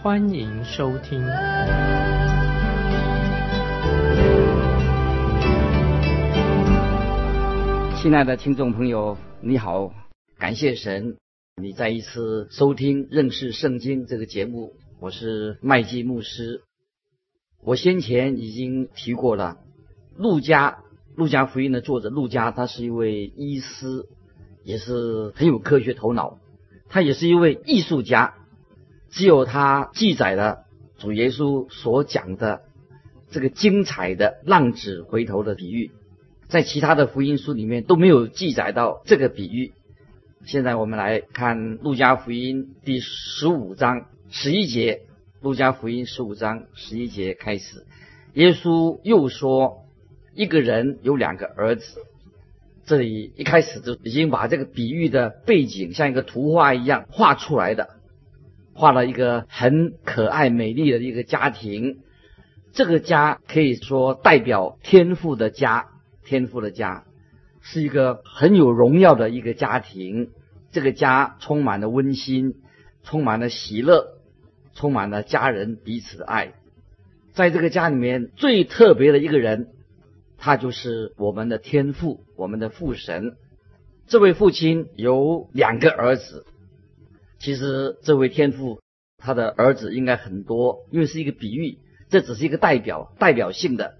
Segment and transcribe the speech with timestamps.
[0.00, 1.20] 欢迎收听。
[8.00, 9.92] 亲爱的听众朋友，你好，
[10.38, 11.16] 感谢神。
[11.60, 16.62] 你再一次收听认识圣经这个节目，我是麦基牧师。
[17.64, 19.56] 我先前已经提过了，
[20.16, 20.78] 路加
[21.16, 24.06] 路加福音的作者路加，他是一位医师，
[24.62, 26.38] 也是很有科学头脑，
[26.88, 28.36] 他也是一位艺术家。
[29.10, 30.64] 只有他记载了
[30.98, 32.62] 主耶稣所讲的
[33.30, 35.90] 这个精彩的浪子回头的比喻，
[36.48, 39.72] 在其他的福音书里面都没有记载到这个比喻。
[40.44, 45.02] 现在我们来看《路加福音》第十五章十一节，
[45.44, 47.84] 《路加福音》十五章十一节开始，
[48.34, 49.84] 耶稣又说
[50.34, 52.00] ：“一个人有两个儿子。”
[52.86, 57.97] 这里一开始就已经把这个比喻的背景像一个图画一样画出来的，
[58.78, 61.98] 画了一个很可爱美丽的一个家庭。
[62.72, 65.88] 这个家可以说代表天赋的家，
[66.24, 67.04] 天赋的家。
[67.60, 70.30] 是一个很有荣耀的一个家庭，
[70.70, 72.54] 这个家充满了温馨，
[73.02, 74.06] 充满了喜乐，
[74.74, 76.54] 充满了家人彼此的爱。
[77.32, 79.68] 在这个家里面最特别的一个人，
[80.38, 83.34] 他就是我们的天父，我们的父神。
[84.06, 86.46] 这位父亲有两个儿子，
[87.38, 88.80] 其实这位天父
[89.16, 91.78] 他的儿子应该很多，因为是一个比喻，
[92.08, 93.94] 这只是一个代表代表性的。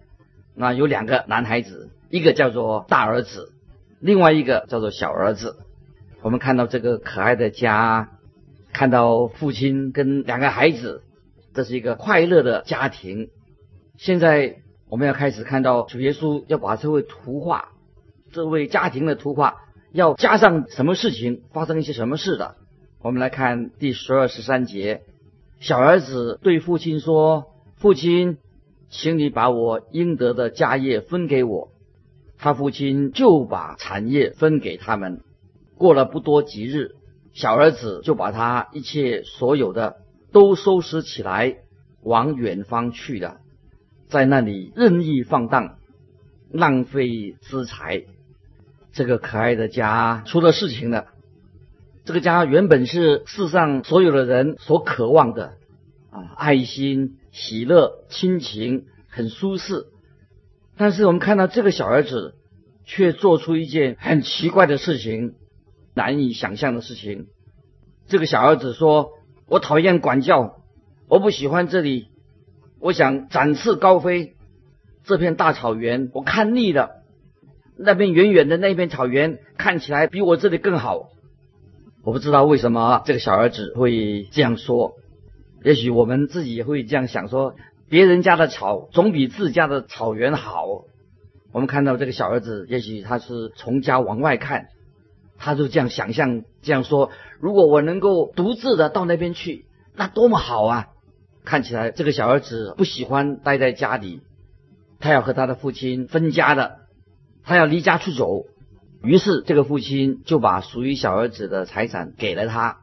[0.55, 3.53] 那有两个男孩子，一个叫做大儿子。
[4.01, 5.57] 另外一个叫做小儿子，
[6.23, 8.11] 我们看到这个可爱的家，
[8.73, 11.03] 看到父亲跟两个孩子，
[11.53, 13.29] 这是一个快乐的家庭。
[13.97, 14.57] 现在
[14.89, 17.71] 我们要开始看到主耶稣要把这位图画，
[18.33, 19.57] 这位家庭的图画
[19.93, 22.57] 要加上什么事情，发生一些什么事的。
[23.01, 25.03] 我们来看第十二十三节，
[25.61, 27.47] 小儿子对父亲说
[27.79, 28.39] ：“父亲，
[28.91, 31.71] 请你把我应得的家业分给我。”
[32.39, 35.21] 他父亲就把产业分给他们。
[35.77, 36.97] 过了不多几日，
[37.33, 39.99] 小儿子就把他一切所有的
[40.33, 41.59] 都收拾起来，
[42.03, 43.39] 往远方去了，
[44.09, 45.77] 在那里任意放荡，
[46.51, 48.03] 浪费资财。
[48.91, 51.07] 这个可爱的家出了事情了。
[52.09, 55.57] 这个家原本是世上所有的人所渴望的
[56.11, 59.89] 啊，爱心、喜乐、亲情，很舒适。
[60.79, 62.35] 但是我们看到这个小儿子，
[62.87, 65.35] 却做出一件很奇怪的事情，
[65.93, 67.27] 难以想象的事情。
[68.07, 69.11] 这个小儿子说
[69.47, 70.63] ：“我讨厌管教，
[71.11, 72.09] 我不喜欢这里，
[72.81, 74.35] 我想展翅高飞。
[75.05, 77.03] 这片大草原我看腻了，
[77.77, 81.11] 那边远远的那片草原看起来比我这里更好。
[82.09, 84.95] 我不知道为什么这个小儿子会这样说，
[85.63, 87.55] 也许我们自己也会这样想说。”
[87.91, 90.85] 别人家的草总比自家的草原好。
[91.53, 94.69] 我们看到这个小儿子，也许他是从家往外看，
[95.37, 97.11] 他就这样想象，这样说：
[97.41, 100.87] 如果我能够独自的到那边去，那多么好啊！
[101.45, 104.23] 看起来这个小儿子不喜欢待在家里，
[104.99, 106.79] 他要和他的父亲分家的，
[107.45, 108.45] 他要离家出走。
[109.03, 112.79] 于是这个父亲就把属于小儿子的财产给了他。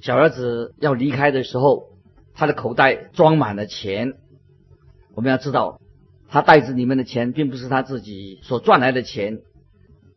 [0.00, 1.88] 小儿子要离开的时候。
[2.32, 4.14] 他的口袋装满了钱，
[5.14, 5.78] 我们要知道，
[6.30, 9.40] 他袋子里面的钱并不是他自己所赚来的钱，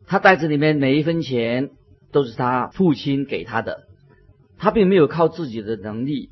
[0.06, 1.70] 他袋子里面每一分钱
[2.12, 3.88] 都是他父亲给他的，
[4.56, 6.30] 他并没有靠自己的能力，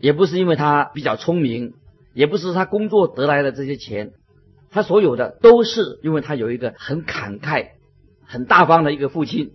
[0.00, 1.74] 也不是因为他比较聪明，
[2.12, 4.12] 也不是他工作得来的这些钱，
[4.70, 7.68] 他所有的都是因为他有一个很慷慨、
[8.30, 9.54] 很大方的一个父亲，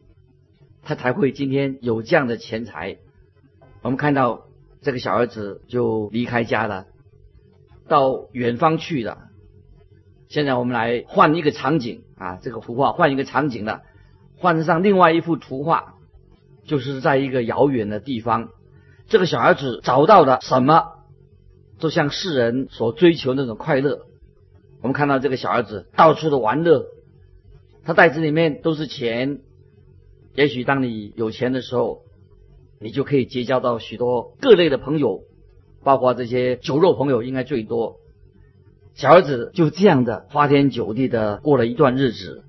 [0.83, 2.97] 他才会今天有这样的钱财。
[3.81, 4.43] 我们看到。
[4.81, 6.85] 这个小儿子就离开家了，
[7.87, 9.17] 到远方去了。
[10.29, 13.81] 现在我们来换一个场景啊，这个图画换一个场景了，
[14.37, 15.95] 换上另外一幅图画，
[16.67, 18.49] 就是在一个遥远的地方。
[19.07, 20.83] 这个小儿子找到了什么？
[21.79, 24.01] 就像世人所追求那种快乐。
[24.83, 26.85] 我们看到这个小儿子到处的玩乐，
[27.85, 29.39] 他袋子里面都是钱。
[30.33, 32.03] 也许当你有钱的时候。
[32.77, 35.23] 你就可以结交到许多各类的朋友，
[35.81, 37.95] 包括这些酒肉朋友应该最多。
[38.95, 42.43] 小儿子就这样的花天酒地的过了一段日子，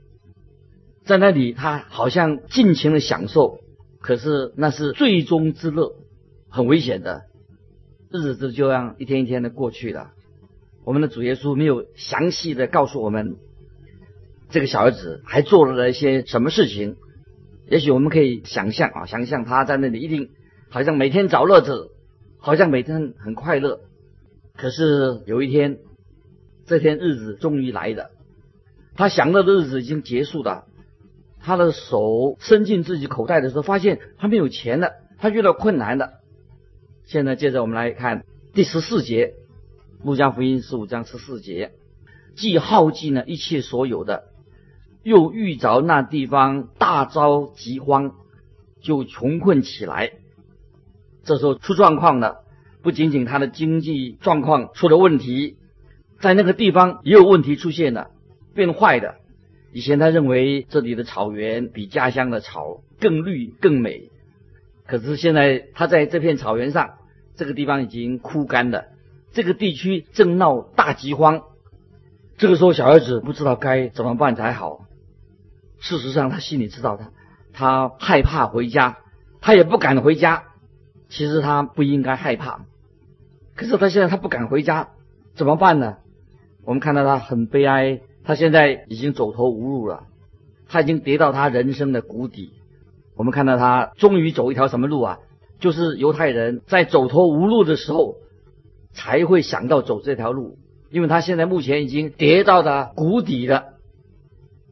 [1.05, 3.61] 在那里他好像尽情的享受，
[4.01, 5.95] 可是那是最终之乐，
[6.49, 7.23] 很危险的。
[8.11, 10.11] 日子就这样一天一天的过去了。
[10.85, 13.37] 我们的主耶稣没有详细的告诉我们，
[14.51, 16.97] 这个小儿子还做了一些什么事情。
[17.69, 20.31] 也许我们可以想象啊，想象他在那里一定
[20.69, 21.91] 好像每天找乐子，
[22.39, 23.81] 好像每天很快乐。
[24.57, 25.79] 可是有一天，
[26.65, 28.11] 这天日子终于来了，
[28.95, 30.65] 他享乐的日子已经结束了。
[31.41, 36.11] 他的手伸进自己口袋的时候，发现他没有钱了，他遇到困难了。
[37.05, 39.35] 现在接着我们来看第十四节，
[40.05, 41.73] 《路加福音》十五章十四节，
[42.37, 44.25] 既耗尽了一切所有的，
[45.07, 48.11] 又遇着那地方大遭饥荒，
[48.81, 50.11] 就穷困起来。
[51.23, 52.39] 这时候出状况了，
[52.83, 55.59] 不仅仅他的经济状况出了问题，
[56.19, 58.11] 在那个地方也有问题出现了，
[58.53, 59.15] 变坏的。
[59.73, 64.11] 以前他认为这里的草原比家乡的草更绿更美。
[64.89, 66.95] 可是现在，他在这片草原上，
[67.37, 68.87] 这个地方已经枯干了。
[69.31, 71.43] 这个地区正闹大饥荒。
[72.39, 74.81] 这个时候，小儿子不知道该怎么办才好。
[75.89, 77.13] 事实上，他心里知道，他
[77.53, 78.99] 他害怕回家，
[79.41, 80.43] 他也不敢回家。
[81.09, 82.65] 其实他不应该害怕，
[83.55, 84.89] 可是他现在他不敢回家，
[85.37, 85.99] 怎么办呢？
[86.65, 90.09] 我们看到他很悲哀，他现在已经走投无路了，
[90.67, 92.55] 他已经跌到他人生的谷底。
[93.15, 95.19] 我们看到他终于走一条什么路啊？
[95.61, 98.17] 就是犹太人在走投无路的时候
[98.93, 100.59] 才会想到走这条路，
[100.91, 103.76] 因为他现在目前已经跌到了谷底了，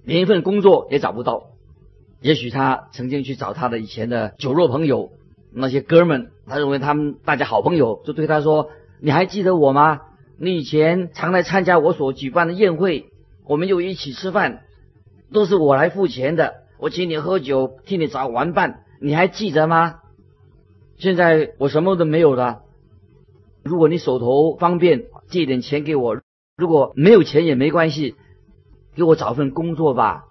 [0.05, 1.45] 连一份工作也找不到。
[2.21, 5.11] 也许他曾经去找他的以前的酒肉朋友，
[5.53, 8.71] 那些哥们，他认为他们大家好朋友，就对他说
[9.01, 10.01] ：“你还记得我吗？
[10.39, 13.07] 你以前常来参加我所举办的宴会，
[13.47, 14.63] 我们又一起吃饭，
[15.33, 20.01] 都是我来付钱的。”我请你喝酒，替你找玩伴，你还记得吗？
[20.99, 22.63] 现在我什么都没有了。
[23.63, 26.17] 如果你手头方便，借点钱给我；
[26.57, 28.17] 如果没有钱也没关系，
[28.95, 30.25] 给我找份工作吧。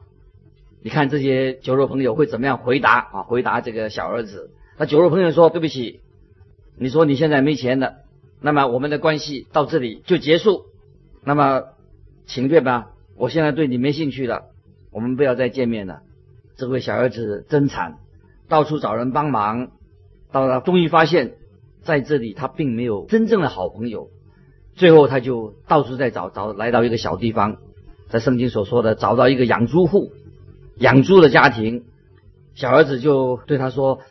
[0.81, 3.23] 你看这些酒肉朋友会怎么样回答啊？
[3.23, 4.51] 回答这个小儿子。
[4.77, 6.01] 那酒肉朋友说：“对不起，
[6.77, 7.95] 你说你现在没钱了，
[8.41, 10.65] 那么我们的关系到这里就结束。
[11.23, 11.63] 那么
[12.25, 14.45] 请便吧，我现在对你没兴趣了，
[14.91, 16.01] 我们不要再见面了。”
[16.57, 17.97] 这位小儿子真惨，
[18.47, 19.71] 到处找人帮忙，
[20.31, 21.35] 到了终于发现，
[21.83, 24.09] 在这里他并没有真正的好朋友。
[24.75, 27.57] 最后他就到处在找，找来到一个小地方，
[28.13, 30.11] 在圣经所说的找到一个养猪户，
[30.77, 31.83] 养猪的家庭。
[32.53, 34.01] 小儿子就对他说：“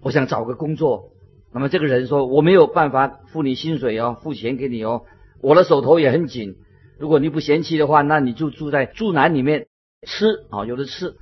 [0.00, 1.10] 我想找个工作。”
[1.52, 5.02] 那么这个人说：“我没有办法付你薪水哦，付钱给你哦，
[5.42, 6.56] 我的手头也很紧。
[6.98, 9.66] 如果你不嫌弃的话，那你就住在猪栏里面
[10.06, 11.16] 吃啊，有的吃。”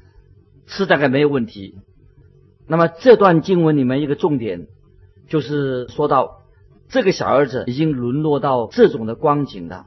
[0.69, 1.75] 吃大概没有问题。
[2.69, 4.69] 那么这段经文里面一个重点，
[5.27, 6.43] 就是说到
[6.89, 9.87] 这个小儿子已经沦落到这种的光景了。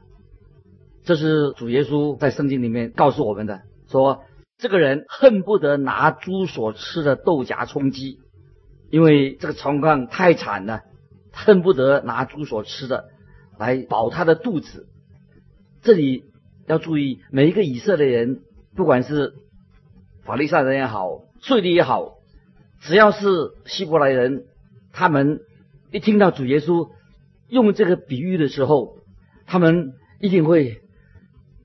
[1.04, 4.22] 这是主耶稣在圣经里面告诉我们的，说
[4.58, 8.20] 这个人恨不得拿猪所吃的豆荚充饥，
[8.90, 10.82] 因为这个情况太惨了，
[11.32, 13.06] 恨不得拿猪所吃的
[13.58, 14.86] 来饱他的肚子。
[15.82, 16.22] 这里
[16.68, 18.42] 要注意，每一个以色列人，
[18.76, 19.32] 不管是
[20.22, 22.18] 法利赛人也好，税吏也好，
[22.80, 23.26] 只要是
[23.66, 24.44] 希伯来人，
[24.92, 25.40] 他们
[25.90, 26.88] 一听到主耶稣
[27.48, 28.98] 用这个比喻的时候，
[29.46, 30.81] 他们一定会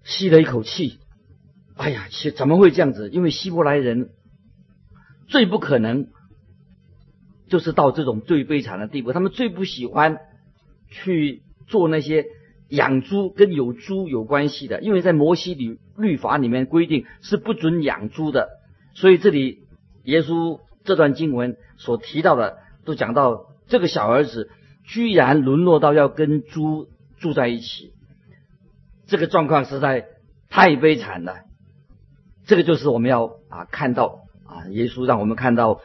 [0.07, 0.97] 吸了一口气。
[1.75, 3.09] 哎呀，怎么会这样子？
[3.11, 4.09] 因为希伯来人
[5.27, 6.07] 最不可能
[7.47, 10.17] 就是到这种最悲惨的地步，他们最不喜欢
[10.89, 12.25] 去做那些
[12.69, 15.77] 养猪跟有猪有关系的，因为在摩西里。
[15.97, 18.49] 律法里面规定是不准养猪的，
[18.93, 19.63] 所以这里
[20.03, 24.51] 耶稣这段经文所提到的，都讲到这个小儿子
[24.83, 26.87] 居然沦落到要跟猪
[27.17, 27.93] 住在一起，
[29.07, 30.05] 这个状况实在
[30.49, 31.35] 太悲惨了。
[32.45, 35.81] 这个就是我们要啊看到啊，耶稣让我们看到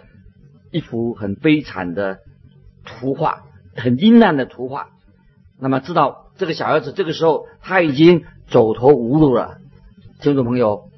[0.70, 2.18] 一幅很悲惨的
[2.84, 4.90] 图画，很阴暗的图画。
[5.58, 9.58] 那么知道这个小儿子这个时候他已经走投无路了。
[10.20, 10.90] 听众朋友，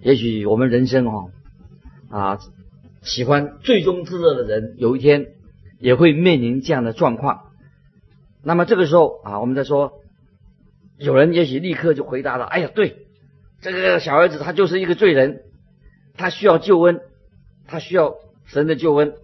[0.00, 1.30] 也许我们人生哦
[2.08, 2.38] 啊，
[3.02, 5.26] 喜欢最终之乐的人，有一天
[5.80, 7.50] 也会面临这样的状况。
[8.44, 9.92] 那么这个时候啊，我们在说，
[11.02, 13.06] 有人也许立刻就回答了：“哎呀，对，
[13.60, 15.42] 这个小儿子他就是一个罪人，
[16.14, 17.00] 他需要救恩，
[17.66, 19.14] 他需要神的救恩。”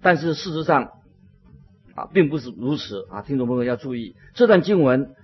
[0.00, 0.92] 但是事实上，
[1.94, 5.14] 啊，并不是如此啊，听众朋友要注意这段经文，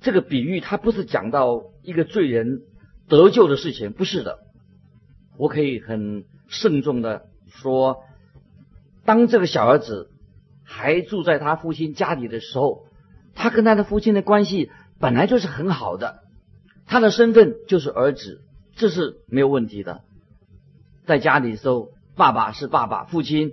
[0.00, 2.62] 这个比喻它不是讲到一个罪人
[3.08, 4.38] 得救的事情，不是的。
[5.36, 8.04] 我可以很慎重的说，
[9.04, 10.10] 当这个小儿子
[10.64, 12.86] 还住在他父亲家里的时候，
[13.34, 14.70] 他跟他的父亲的关系
[15.00, 16.22] 本来就是很好的，
[16.86, 18.42] 他的身份就是儿子，
[18.76, 20.02] 这是没有问题的。
[21.06, 23.52] 在家里的时候，爸爸是爸爸，父亲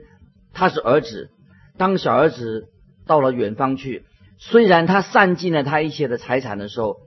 [0.53, 1.29] 他是儿子。
[1.77, 2.67] 当小儿子
[3.07, 4.03] 到了远方去，
[4.37, 6.97] 虽然他散尽了他一切的财产的时候，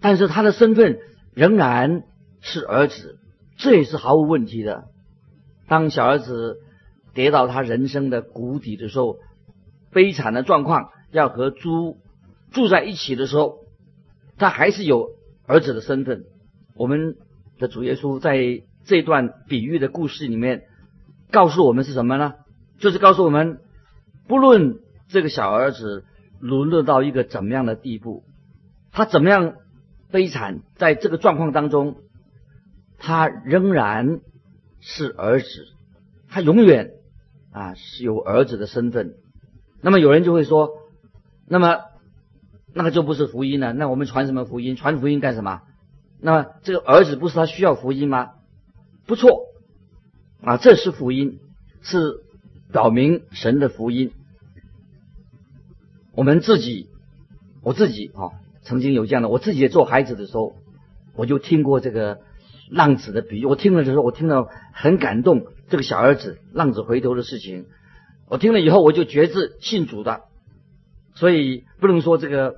[0.00, 0.98] 但是他的身份
[1.34, 2.02] 仍然
[2.40, 3.18] 是儿子，
[3.58, 4.84] 这也是毫无问题的。
[5.68, 6.56] 当小儿子
[7.12, 9.18] 跌到他人生的谷底的时候，
[9.92, 11.96] 悲惨的状况要和猪
[12.50, 13.60] 住在一起的时候，
[14.36, 15.10] 他还是有
[15.46, 16.24] 儿子的身份。
[16.74, 17.16] 我们
[17.58, 20.64] 的主耶稣在这段比喻的故事里面
[21.30, 22.34] 告诉我们是什么呢？
[22.80, 23.60] 就是告诉我们。
[24.26, 26.04] 不论这个小儿子
[26.40, 28.24] 沦落到一个怎么样的地步，
[28.90, 29.54] 他怎么样
[30.10, 31.96] 悲惨，在这个状况当中，
[32.98, 34.20] 他仍然
[34.80, 35.46] 是儿子，
[36.28, 36.92] 他永远
[37.52, 39.14] 啊是有儿子的身份。
[39.82, 40.70] 那么有人就会说，
[41.46, 41.80] 那么
[42.72, 43.72] 那个就不是福音了。
[43.72, 44.76] 那我们传什么福音？
[44.76, 45.62] 传福音干什么？
[46.20, 48.32] 那这个儿子不是他需要福音吗？
[49.06, 49.40] 不错
[50.42, 51.40] 啊，这是福音，
[51.82, 52.22] 是。
[52.72, 54.10] 表明神的福音，
[56.16, 56.88] 我们自己，
[57.62, 60.56] 我自己啊，曾经有这样的，我自己也做孩子的时候，
[61.14, 62.18] 我就听过这个
[62.68, 63.44] 浪子的比喻。
[63.44, 67.66] 我听了的时候，我听到很感动，这个小儿子浪子回头的事情，
[68.28, 70.22] 我听了以后，我就决志信主的。
[71.14, 72.56] 所以不能说这个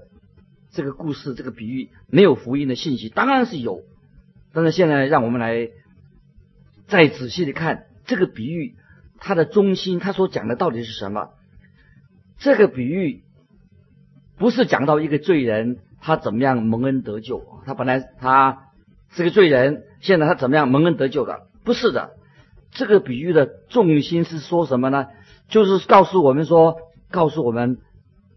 [0.71, 3.83] 这个故事这个比喻没有福音的信息，当然是有。
[4.53, 5.71] 但是现在让我们来
[6.87, 8.75] 再仔细的看这个比喻。
[9.19, 11.31] 它的中心，它所讲的到底是什么？
[12.39, 13.23] 这个比喻
[14.37, 18.69] 不是讲到一个罪人他怎么样蒙恩得救，他本来他
[19.11, 21.47] 是个罪人，现在他怎么样蒙恩得救的？
[21.65, 22.11] 不是的，
[22.73, 25.07] 这个比喻的重心是说什么呢？
[25.49, 26.77] 就是告诉我们说，
[27.11, 27.79] 告诉我们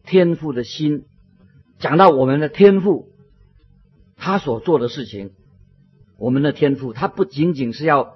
[0.09, 1.05] 天赋的心，
[1.77, 3.09] 讲到我们的天赋，
[4.17, 5.33] 他所做的事情，
[6.17, 8.15] 我们的天赋，他不仅仅是要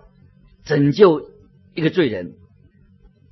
[0.63, 1.29] 拯救
[1.75, 2.33] 一个罪人。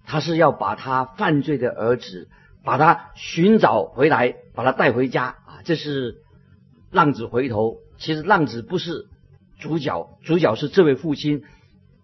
[0.06, 2.28] 他是要把他犯罪的儿子，
[2.64, 5.62] 把他寻找回来，把他带回家啊！
[5.64, 6.18] 这是
[6.92, 7.78] 浪子回头。
[7.98, 9.08] 其实浪子不是
[9.60, 11.44] 主角，主角是这位父亲，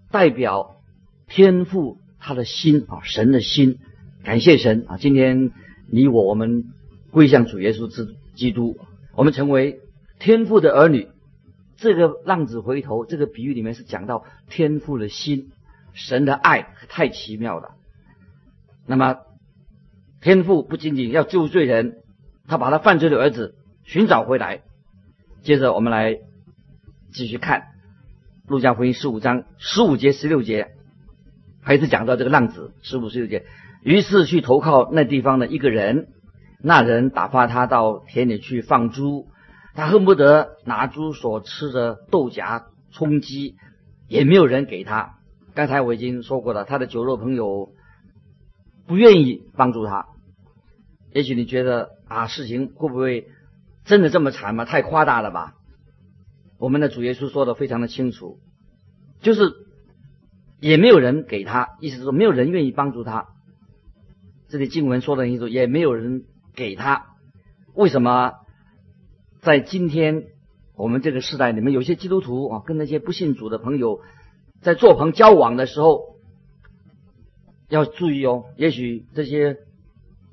[0.10, 0.78] 代表
[1.28, 3.78] 天父他的心啊，神的心。
[4.24, 4.98] 感谢神啊！
[4.98, 5.52] 今天
[5.90, 6.66] 你我我们
[7.12, 8.78] 归向主耶稣之基督，
[9.16, 9.82] 我们成为
[10.20, 11.10] 天父的儿女。
[11.78, 15.52] 这个浪子回头这个比喻里面是讲到天父的心，
[15.94, 17.76] 神的爱太奇妙了。
[18.88, 19.18] 那么，
[20.20, 21.98] 天父不仅仅要救罪人，
[22.48, 23.54] 他把他犯罪的儿子
[23.84, 24.64] 寻找回来。
[25.44, 26.18] 接着我们来
[27.12, 27.62] 继续看
[28.48, 30.72] 《路加福音》十五章十五节、十六节，
[31.62, 33.46] 还是讲到这个浪子十五、十六节。
[33.84, 36.08] 于是去投靠那地方的一个人，
[36.62, 39.28] 那人打发他到田里去放猪，
[39.74, 43.56] 他恨不得拿猪所吃的豆荚充饥，
[44.08, 45.16] 也没有人给他。
[45.54, 47.74] 刚才我已经说过了，他的酒肉朋友。
[48.90, 50.06] 不愿意帮助他，
[51.12, 53.28] 也许你觉得啊，事情会不会
[53.84, 54.64] 真的这么惨吗？
[54.64, 55.56] 太夸大了吧？
[56.58, 58.40] 我们的主耶稣说的非常的清楚，
[59.20, 59.52] 就是
[60.62, 63.28] 也没有人给他，意思是说没有人愿意帮助他。
[64.50, 66.24] 这里经文说的清楚，也没有人
[66.56, 67.08] 给他。
[67.74, 68.34] 为什么
[69.42, 70.24] 在今天
[70.76, 74.00] 我们这个时代里面，有些基督徒啊，跟那些不信主的朋友
[74.62, 76.16] 在做朋交往的时候？
[77.70, 79.58] 要注意哦，也许这些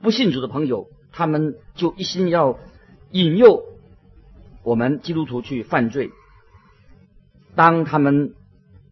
[0.01, 2.59] 不信主的朋友，他们就一心要
[3.11, 3.65] 引诱
[4.63, 6.11] 我们基督徒去犯罪。
[7.57, 8.35] 当他们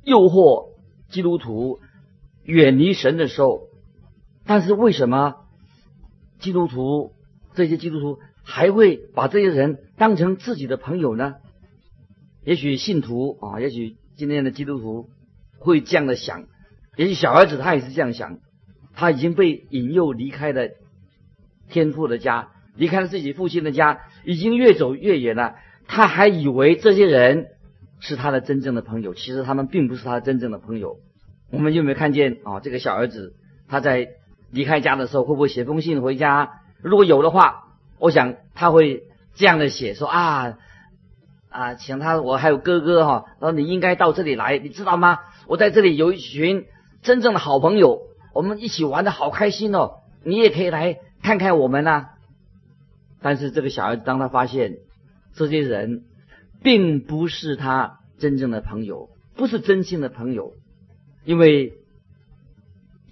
[0.02, 0.71] 诱惑
[1.11, 1.79] 基督徒
[2.43, 3.69] 远离神的时候，
[4.47, 5.37] 但是为什么
[6.41, 7.13] 基督徒
[7.55, 11.35] 这些基督徒还会把这些人当成自己的朋友呢？
[12.45, 15.11] 也许信徒啊，也许今天的基督徒
[15.59, 16.47] 会这样的想。
[16.97, 18.39] 也许小儿子他也是这样想，
[18.95, 20.71] 他已经被引诱离开了
[21.71, 25.55] 天父的家，离开了自己父亲的家，已经越走越远了。
[25.87, 27.47] 他还以为这些人
[28.01, 30.99] 是他的真正的朋友，其实他们并不是他真正的朋友。
[31.51, 32.61] 我们有没有看见啊？
[32.61, 33.35] 这个小儿子
[33.69, 34.09] 他在
[34.53, 36.61] 离开家的时候，会不会写封信回家？
[36.81, 37.65] 如果有的话，
[37.99, 39.03] 我想他会
[39.35, 40.59] 这样的写说啊
[41.51, 45.19] 啊，请他，我还有哥哥哈，说你应该到这里来，你知道吗？
[45.49, 46.67] 我在这里有一群。
[47.03, 49.95] 真正的好朋友，我们一起玩的好开心哦！
[50.23, 52.11] 你也可以来看看我们呐。
[53.21, 54.77] 但是这个小孩子当他发现
[55.35, 56.05] 这些人
[56.63, 60.53] 并不是他真正的朋友，不是真心的朋友，
[61.25, 61.73] 因为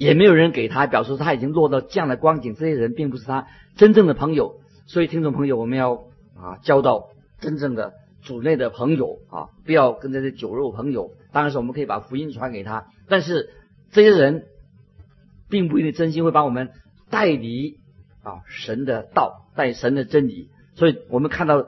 [0.01, 4.55] 也没有人给他表示他已经落到这样的光景，这些人并不是他真正的朋友。
[4.87, 6.05] 所以，听众朋友，我们要
[6.35, 7.93] 啊交到真正的
[8.23, 11.11] 主内的朋友啊，不要跟这些酒肉朋友。
[11.33, 13.51] 当然是我们可以把福音传给他，但是
[13.93, 14.47] 这些人
[15.51, 16.71] 并不一定真心会把我们
[17.11, 17.77] 带离
[18.23, 20.49] 啊神的道，带神的真理。
[20.77, 21.67] 所以我们看到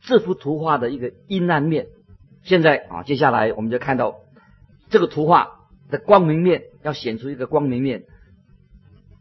[0.00, 1.88] 这幅图画的一个阴暗面。
[2.44, 4.20] 现在啊，接下来我们就看到
[4.90, 5.53] 这个图画
[5.90, 8.04] 的光明面，要显出一个光明面。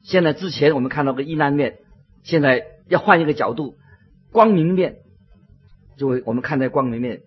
[0.01, 1.79] 现在之前我们看到个阴暗面，
[2.23, 3.75] 现在要换一个角度，
[4.31, 4.97] 光明面
[5.97, 7.21] 就会我们看待光明面，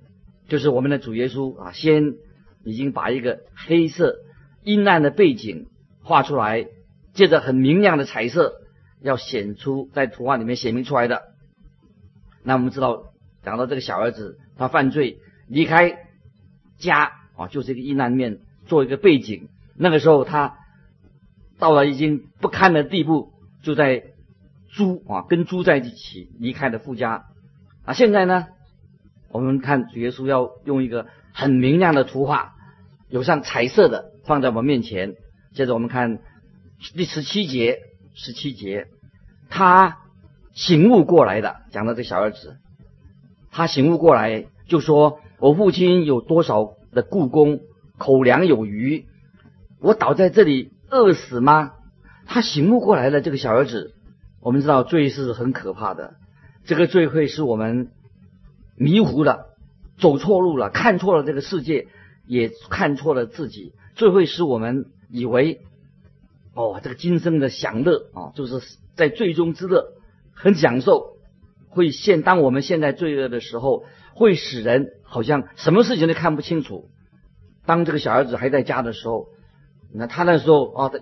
[0.48, 2.16] 就是我们的主耶稣啊，先。
[2.64, 4.16] 已经把一个黑色
[4.64, 5.68] 阴暗的背景
[6.02, 6.66] 画出来，
[7.14, 8.60] 借着很明亮的彩色，
[9.00, 11.22] 要显出在图画里面显明出来的。
[12.42, 13.04] 那我们知道，
[13.44, 15.96] 讲到这个小儿子他犯罪离开
[16.76, 19.48] 家啊，就是一个阴暗面做一个背景。
[19.74, 20.58] 那个时候他
[21.58, 23.32] 到了已经不堪的地步，
[23.62, 24.04] 就在
[24.70, 27.26] 猪啊跟猪在一起离开的富家
[27.84, 27.94] 啊。
[27.94, 28.46] 现在呢，
[29.30, 32.52] 我们看主耶稣要用一个很明亮的图画。
[33.08, 35.14] 有像彩色的放在我们面前，
[35.54, 36.18] 接着我们看
[36.96, 37.78] 第十七节，
[38.14, 38.88] 十七节，
[39.48, 39.98] 他
[40.54, 42.56] 醒悟过来的，讲到这小儿子，
[43.52, 47.60] 他醒悟过来就说：“我父亲有多少的故宫，
[47.98, 49.06] 口粮有余，
[49.80, 51.72] 我倒在这里饿死吗？”
[52.26, 53.94] 他醒悟过来的这个小儿子，
[54.40, 56.14] 我们知道罪是很可怕的，
[56.64, 57.90] 这个罪会使我们
[58.76, 59.46] 迷糊了，
[59.98, 61.88] 走错路了，看错了这个世界。
[62.28, 65.60] 也看错了自己，最会使我们以为，
[66.54, 68.60] 哦，这个今生的享乐啊，就是
[68.96, 69.92] 在最终之乐，
[70.34, 71.18] 很享受，
[71.68, 76.88] 会现当我们现在罪恶的时候，会使人好像什么事情都看不清楚。
[77.66, 79.26] 当这个小孩子还在家的时候，
[79.92, 80.98] 那他那时候啊，他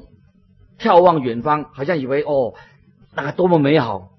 [0.78, 2.54] 眺望远方，好像以为哦，
[3.14, 4.10] 那多么美好，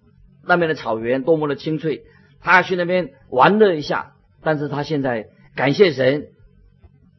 [0.46, 2.04] 那边的草原多么的清脆，
[2.40, 4.14] 他要去那边玩乐一下。
[4.42, 6.28] 但是他现在感谢神。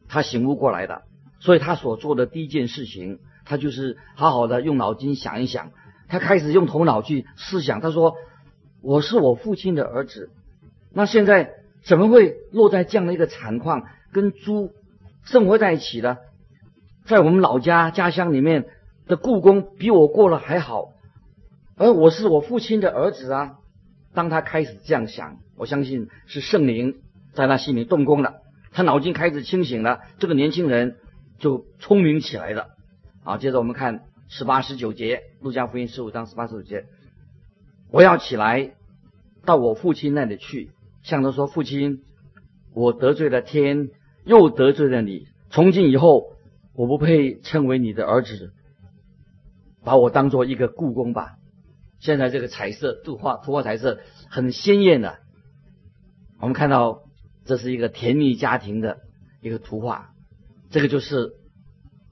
[0.09, 1.01] 他醒悟过来的，
[1.41, 5.71] 所以他所做的第一件事情，他就是好好的用脑筋想一想。
[6.07, 7.81] 他开始用头脑去思想。
[7.81, 8.15] 他说
[8.81, 10.29] ：“我是我父亲的儿子，
[10.93, 14.71] 那现在怎么会落在这样的一个惨况，跟猪
[15.27, 16.19] 生活在一起的？
[17.05, 18.65] 在我们老家家乡里面
[19.07, 20.93] 的故宫比我过得还好，
[21.75, 23.55] 而我是我父亲的儿子啊！”
[24.15, 27.01] 当他开始这样想，我相信是圣灵
[27.33, 28.35] 在他心里动工了。
[28.71, 30.95] 他脑筋开始清醒了，这个年轻人
[31.39, 32.67] 就聪明起来了。
[33.25, 36.85] 啊，接着我们看十八、十九节，《路加福音》十五章十八、十九节。
[37.91, 38.71] 我要起来
[39.45, 40.71] 到我父亲那里去，
[41.03, 42.03] 向他说：“父亲，
[42.73, 43.89] 我得罪了天，
[44.27, 45.25] 又得罪了你。
[45.49, 46.35] 从今以后，
[46.75, 48.53] 我不配称为你的儿子，
[49.83, 51.37] 把我当做一个故宫吧。”
[51.99, 55.17] 现在这个彩色图画，图画彩色很鲜艳的。
[56.39, 57.01] 我们看到。
[57.47, 58.97] 这是一个甜蜜家庭的
[59.39, 60.09] 一个图画，
[60.69, 61.31] 这个就是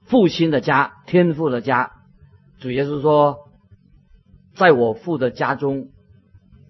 [0.06, 1.92] 父亲的家，天父的家。
[2.58, 3.50] 主耶稣说，
[4.54, 5.90] 在我父的家中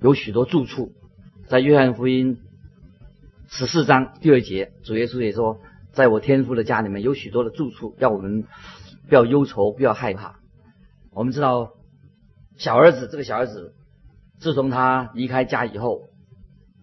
[0.01, 0.93] 有许多住处。
[1.45, 2.39] 在约翰福音
[3.47, 5.59] 十四章第二节，主耶稣也说，
[5.91, 8.43] 在我天父的家里面有许多的住处，要我们
[9.07, 10.39] 不要忧愁，不要害怕。
[11.11, 11.73] 我们知道，
[12.57, 13.75] 小儿子这个小儿子，
[14.39, 16.09] 自从他离开家以后。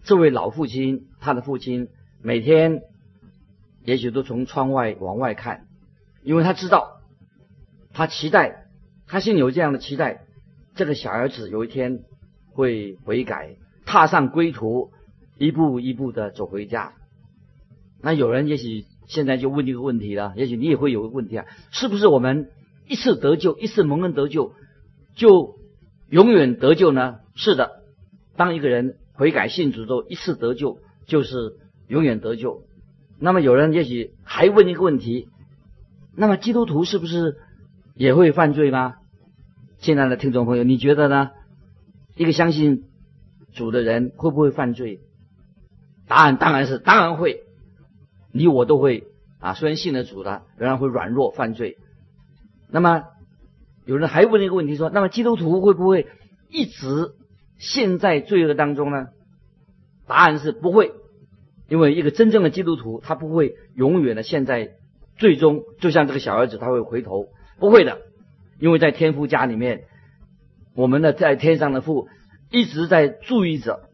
[0.03, 1.89] 这位老父亲，他的父亲
[2.21, 2.81] 每天
[3.83, 5.67] 也许都从窗外往外看，
[6.23, 7.01] 因为他知道，
[7.93, 8.67] 他期待，
[9.05, 10.21] 他心里有这样的期待，
[10.75, 12.03] 这个小儿子有一天
[12.53, 14.91] 会悔改，踏上归途，
[15.37, 16.93] 一步一步的走回家。
[18.01, 22.49] 那有人也许现在就问一个问题了，也许你也会有个问题啊，是不是我们
[22.87, 24.53] 一次得救，一次蒙恩得救，
[25.15, 25.59] 就
[26.09, 27.19] 永远得救呢？
[27.35, 27.81] 是的，
[28.35, 28.97] 当一个人。
[29.15, 32.63] 悔改信主之后，一次得救就是永远得救。
[33.19, 35.29] 那么有人也许还问一个问题：
[36.15, 37.37] 那么基督徒是不是
[37.93, 38.95] 也会犯罪吗？
[39.77, 41.29] 亲爱的听众朋友，你觉得呢？
[42.15, 42.85] 一个相信
[43.53, 44.99] 主的人会不会犯罪？
[46.13, 47.41] 答案当然是当然会。
[48.31, 49.07] 你我都会
[49.39, 51.79] 啊，虽然信了主的，仍然会软弱犯罪。
[52.69, 53.05] 那么
[53.83, 56.07] 有人还问一个问题说：那么基督徒会不会
[56.49, 57.15] 一直？
[57.57, 59.07] 陷在罪恶当中呢？
[60.05, 60.91] 答案是不会，
[61.67, 64.73] 因为一个真正的基督徒，他不会永远的陷在
[65.17, 68.01] 最终，就像这个小儿子，他会回头，不会的，
[68.59, 69.85] 因为在天父家里面
[70.75, 72.07] 我们的在天上的父
[72.51, 73.89] 一直在注意着。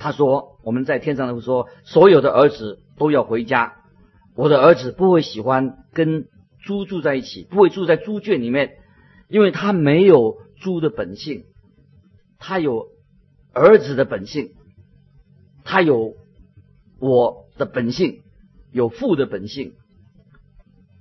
[0.00, 3.74] 他说：“我们在天上的父说，所有的儿子都要回家。
[4.34, 6.26] 我的儿子不会喜欢跟
[6.58, 8.78] 猪住在一起，不会住在猪圈里面，
[9.28, 11.44] 因为他没有猪的本性，
[12.38, 12.86] 他有
[13.52, 14.52] 儿子的本性，
[15.64, 16.14] 他有
[16.98, 18.22] 我的本性，
[18.72, 19.74] 有父的本性。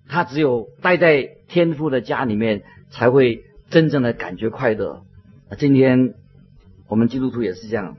[0.10, 5.06] 他只有待在天父的家里面，才会真正的感觉快乐。
[5.58, 6.16] 今天
[6.90, 7.96] 我们基督徒也是这样。”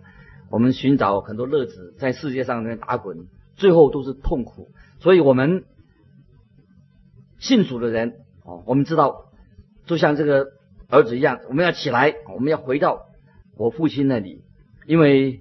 [0.50, 4.72] 我们寻找很多乐子，在世界上面打滚，最后都是痛苦。
[4.98, 5.64] 所以，我们
[7.38, 9.26] 信主的人，哦，我们知道，
[9.86, 10.48] 就像这个
[10.88, 13.06] 儿子一样，我们要起来，我们要回到
[13.56, 14.42] 我父亲那里，
[14.86, 15.40] 因为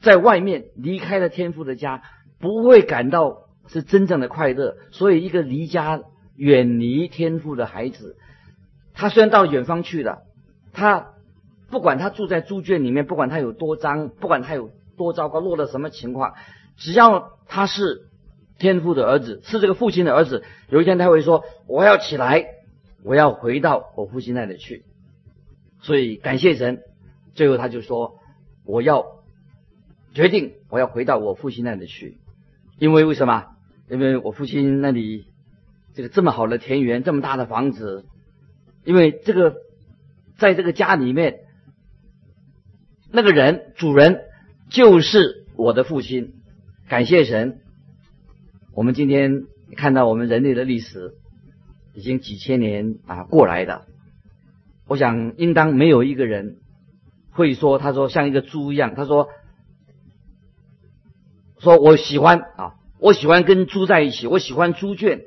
[0.00, 2.02] 在外面离开了天父的家，
[2.38, 4.78] 不会感到是真正的快乐。
[4.90, 6.00] 所以，一个离家
[6.34, 8.16] 远离天父的孩子，
[8.94, 10.22] 他虽然到远方去了，
[10.72, 11.08] 他。
[11.70, 16.34] 不管他住在猪圈里面，不管他有多脏，不管他有多糟糕，落了什么情况，
[16.76, 18.08] 只要他是
[18.58, 22.44] 天父的儿子，是这个父亲的儿子，有一天他会说：“我要起来，
[23.04, 24.84] 我要回到我父亲那里去。”
[25.80, 26.82] 所以感谢神，
[27.34, 28.18] 最后他就说
[28.66, 29.06] ：“我要
[30.12, 32.18] 决定，我要回到我父亲那里去，
[32.80, 33.46] 因为为什么？
[33.88, 35.26] 因为我父亲那里
[35.94, 38.04] 这个这么好的田园，这么大的房子，
[38.84, 39.54] 因为这个
[40.36, 41.42] 在这个家里面。”
[43.12, 44.20] 那个人，主人
[44.70, 46.34] 就是我的父亲。
[46.88, 47.58] 感谢神，
[48.72, 49.46] 我们今天
[49.76, 51.14] 看到我们人类的历史
[51.92, 53.86] 已经几千年啊过来的。
[54.86, 56.58] 我想，应当没有一个人
[57.32, 59.28] 会说，他说像一个猪一样，他说
[61.58, 65.22] 说我喜欢啊，我喜欢跟猪在一起，我喜欢猪圈，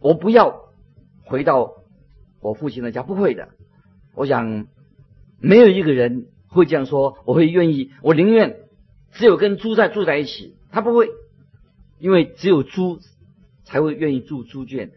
[0.00, 0.54] 我不要
[1.24, 1.72] 回到
[2.40, 3.48] 我父亲的家，不会的。
[4.14, 4.66] 我想，
[5.40, 6.26] 没有一个人。
[6.52, 8.56] 会这样说，我会愿意，我宁愿
[9.12, 10.54] 只有跟猪在住在一起。
[10.70, 11.08] 他不会，
[11.98, 13.00] 因为只有猪
[13.64, 14.90] 才会愿意住猪圈，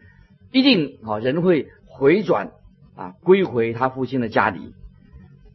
[0.52, 2.52] 一定啊，人会回转
[2.94, 4.74] 啊，归回他父亲的家里。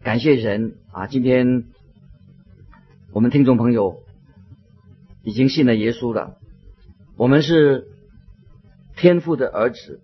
[0.04, 1.06] 感谢神啊！
[1.06, 1.66] 今天
[3.14, 4.02] 我们听众朋友
[5.24, 6.38] 已经信了耶稣了，
[7.16, 7.88] 我们是
[8.96, 10.02] 天父的儿子。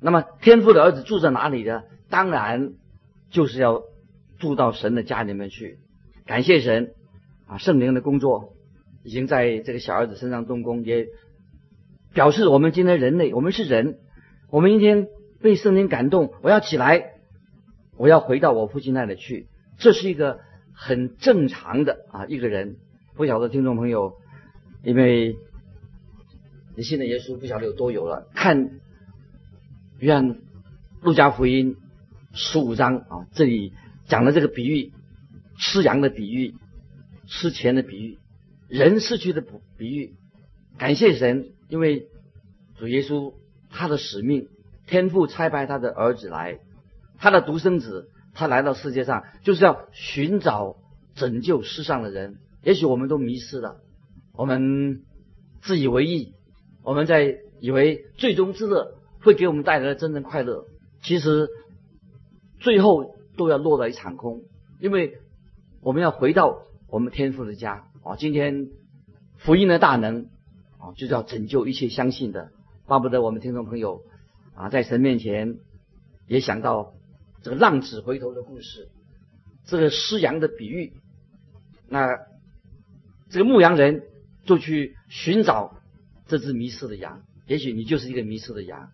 [0.00, 1.82] 那么天父的儿子住在哪里呢？
[2.08, 2.74] 当然
[3.30, 3.82] 就是要。
[4.38, 5.78] 住到神的家里面去，
[6.26, 6.92] 感谢神
[7.46, 7.58] 啊！
[7.58, 8.52] 圣灵的工作
[9.02, 11.06] 已经在这个小儿子身上动工，也
[12.12, 13.98] 表示我们今天人类，我们是人，
[14.50, 15.08] 我们今天
[15.40, 17.12] 被圣灵感动，我要起来，
[17.96, 19.46] 我要回到我父亲那里去，
[19.78, 20.40] 这是一个
[20.74, 22.76] 很正常的啊一个人。
[23.14, 24.14] 不晓得听众朋友，
[24.82, 25.36] 因为
[26.76, 28.80] 你信的耶稣不晓得有多有了，看
[29.98, 30.40] 愿
[31.00, 31.76] 路加福音
[32.34, 33.72] 十五章啊这里。
[34.06, 34.92] 讲了这个比喻，
[35.58, 36.54] 吃羊的比喻，
[37.26, 38.18] 吃钱的比喻，
[38.68, 39.42] 人失去的
[39.76, 40.14] 比喻。
[40.78, 42.06] 感谢神，因为
[42.78, 43.34] 主耶稣
[43.70, 44.48] 他的使命，
[44.86, 46.60] 天父差派他的儿子来，
[47.18, 50.76] 他的独生子，他来到世界上就是要寻找
[51.16, 52.38] 拯救世上的人。
[52.62, 53.80] 也许我们都迷失了，
[54.34, 55.02] 我们
[55.62, 56.32] 自以为意，
[56.84, 60.64] 我们在以为最终之乐会给我们带来真正快乐，
[61.02, 61.48] 其实
[62.60, 63.16] 最后。
[63.36, 64.42] 都要落到一场空，
[64.80, 65.18] 因为
[65.80, 68.16] 我们要回到我们天父的家啊！
[68.16, 68.68] 今天
[69.36, 70.28] 福音的大能
[70.78, 72.50] 啊，就是要拯救一切相信的。
[72.86, 74.02] 巴不得我们听众朋友
[74.54, 75.58] 啊，在神面前
[76.26, 76.94] 也想到
[77.42, 78.88] 这个浪子回头的故事，
[79.66, 80.92] 这个失羊的比喻。
[81.88, 82.18] 那
[83.28, 84.02] 这个牧羊人
[84.44, 85.76] 就去寻找
[86.26, 88.90] 这只迷失的羊，也许你就是一个迷失的羊，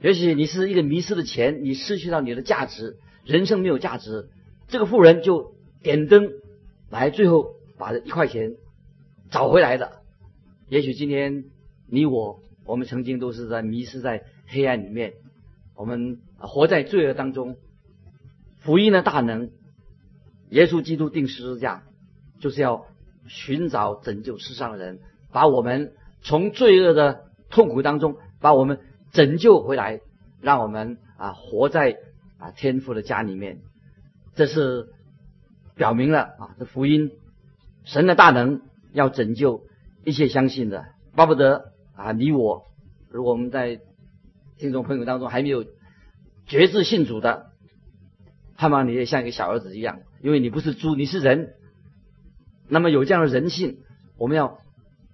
[0.00, 2.96] 也许你是一个迷失的钱，你失去了你的价值。
[3.28, 4.30] 人生没有价值，
[4.68, 6.30] 这个富人就点灯
[6.88, 8.54] 来，最后把这一块钱
[9.30, 10.00] 找回来的。
[10.70, 11.44] 也许今天
[11.86, 15.12] 你我，我们曾经都是在迷失在黑暗里面，
[15.76, 17.58] 我们活在罪恶当中。
[18.60, 19.50] 福音的大能，
[20.48, 21.82] 耶稣基督定十字架，
[22.40, 22.86] 就是要
[23.26, 25.00] 寻找拯救世上的人，
[25.32, 28.80] 把我们从罪恶的痛苦当中把我们
[29.12, 30.00] 拯救回来，
[30.40, 31.98] 让我们啊活在。
[32.38, 33.60] 啊，天父的家里面，
[34.34, 34.88] 这是
[35.74, 37.12] 表明了啊，这福音
[37.84, 39.66] 神的大能要拯救
[40.04, 42.64] 一切相信的，巴不得啊，你我，
[43.10, 43.80] 如果我们在
[44.56, 45.64] 听众朋友当中还没有
[46.46, 47.50] 决志信主的，
[48.56, 51.54] 盼望你也像一个小儿子一样，因为你不是猪，你是人，
[52.68, 53.78] 那么有这样的人性，
[54.16, 54.58] 我们要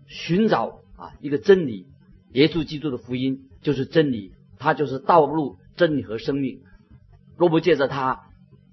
[0.06, 1.86] 寻找啊一个真理，
[2.32, 6.60] 耶稣基督的福音就是真理，它就是道路、真理和生命。
[7.36, 8.20] 若不借着他，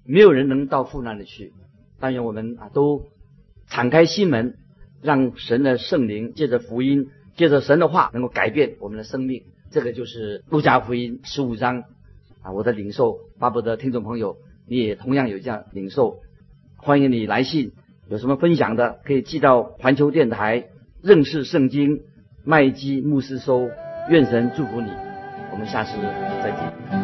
[0.04, 1.52] 没有人能到父那里去。
[2.00, 3.06] 但愿我们啊都
[3.68, 4.56] 敞开心门，
[5.00, 9.44] 让神的圣灵借着福音，借着神的话，能够改变我们的生命。
[9.70, 11.84] 这个就是路加福音十五章
[12.42, 13.18] 啊，我的领受。
[13.38, 16.18] 巴不得听众朋友你也同样有这样领受，
[16.76, 17.72] 欢迎你来信，
[18.08, 20.68] 有什么分享的可以寄到环球电台
[21.02, 22.02] 认识圣经
[22.44, 23.70] 麦基牧师收。
[24.10, 24.90] 愿神祝福你，
[25.52, 25.92] 我们下次
[26.42, 27.01] 再见。